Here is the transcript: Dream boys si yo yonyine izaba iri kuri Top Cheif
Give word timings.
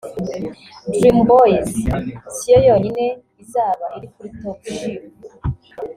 Dream 0.91 1.17
boys 1.31 1.69
si 2.35 2.47
yo 2.53 2.59
yonyine 2.69 3.03
izaba 3.43 3.85
iri 3.97 4.07
kuri 4.13 4.29
Top 4.39 4.57
Cheif 4.73 5.03